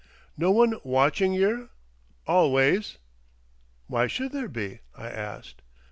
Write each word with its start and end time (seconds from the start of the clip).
"No 0.35 0.49
one 0.49 0.79
watching 0.83 1.31
yer—always." 1.33 2.97
"Why 3.85 4.07
should 4.07 4.31
there 4.31 4.47
be?" 4.49 4.79
I 4.95 5.07
asked. 5.11 5.61